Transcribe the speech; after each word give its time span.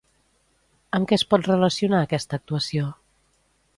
Amb 0.99 1.09
què 1.11 1.19
es 1.19 1.25
pot 1.33 1.49
relacionar 1.51 1.99
aquesta 2.07 2.41
actuació? 2.43 2.89